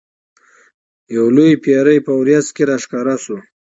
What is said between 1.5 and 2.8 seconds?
پیری په وریځ کې را